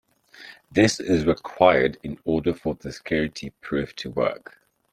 This 0.71 0.99
is 0.99 1.27
required 1.27 1.99
in 2.01 2.17
order 2.25 2.55
for 2.55 2.73
the 2.73 2.91
security 2.91 3.51
proof 3.61 3.95
to 3.97 4.09
work. 4.09 4.57